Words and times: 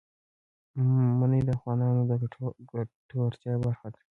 منی 1.19 1.41
د 1.45 1.49
افغانانو 1.57 2.01
د 2.09 2.11
ګټورتیا 2.71 3.53
برخه 3.63 3.87
ده. 3.93 3.99